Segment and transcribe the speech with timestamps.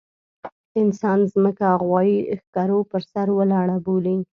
[0.81, 4.17] انسان ځمکه غوايي ښکرو پر سر ولاړه بولي.